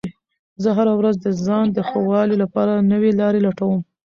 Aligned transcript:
زه 0.63 0.69
هره 0.77 0.93
ورځ 0.99 1.15
د 1.21 1.27
ځان 1.45 1.65
د 1.71 1.77
ښه 1.87 1.99
والي 2.09 2.35
لپاره 2.43 2.73
نوې 2.91 3.11
لارې 3.19 3.39
لټوم 3.47 3.79